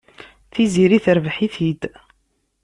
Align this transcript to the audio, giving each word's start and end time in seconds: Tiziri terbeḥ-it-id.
Tiziri 0.53 0.99
terbeḥ-it-id. 1.05 1.81